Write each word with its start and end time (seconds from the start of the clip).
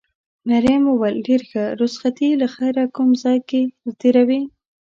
مريم 0.49 0.83
وویل: 0.87 1.17
ډېر 1.27 1.41
ښه، 1.49 1.63
رخصتي 1.81 2.29
له 2.41 2.47
خیره 2.55 2.83
کوم 2.95 3.09
ځای 3.23 3.37
کې 3.49 3.61
تېروې؟ 4.01 4.41